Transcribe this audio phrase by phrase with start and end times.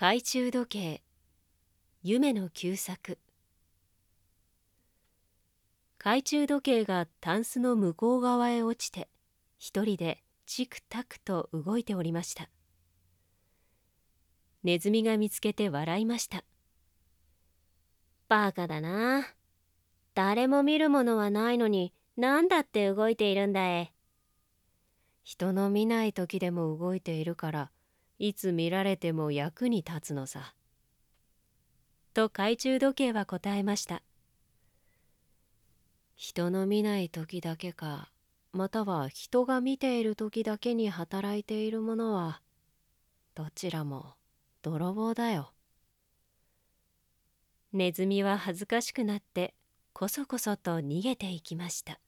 [0.00, 1.02] 懐中時計。
[2.04, 3.18] 夢の旧作。
[5.98, 9.08] 懐中時計がタンスの向こう側へ落ちて
[9.58, 12.48] 一人でチクタクと動いておりました。
[14.62, 16.44] ネズミが見つけて笑いました。
[18.28, 19.26] バカだな。
[20.14, 23.92] 誰も見るものはないのに何だって動いているんだい
[25.24, 27.70] 人の見ない時でも動いているから
[28.18, 30.54] いつ見られても役に立つのさ。
[32.14, 34.02] と懐中時計は答えました。
[36.16, 38.10] 人の見ない時だけか
[38.52, 42.42] または人が見ている時だけに働いているものは
[43.36, 44.14] どちらも
[44.62, 45.52] 泥棒だよ。
[47.72, 49.54] ネズミは恥ずかしくなって
[49.92, 52.00] こそこそと逃げていきました。